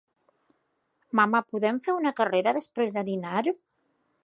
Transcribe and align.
Mamà, 1.19 1.41
podem 1.51 1.77
fer 1.87 1.95
una 1.97 2.13
carrera 2.21 2.55
després 2.59 2.99
de 2.99 3.07
dinar? 3.13 3.45